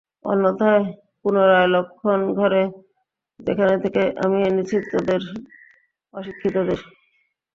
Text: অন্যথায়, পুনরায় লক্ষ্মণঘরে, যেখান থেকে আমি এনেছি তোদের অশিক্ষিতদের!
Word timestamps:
অন্যথায়, 0.25 0.83
পুনরায় 1.21 1.69
লক্ষ্মণঘরে, 1.75 2.63
যেখান 3.39 3.71
থেকে 3.83 4.01
আমি 4.23 4.37
এনেছি 4.49 4.75
তোদের 4.91 5.21
অশিক্ষিতদের! 6.13 6.79